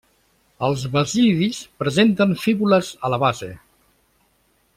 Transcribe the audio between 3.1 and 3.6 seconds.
la base.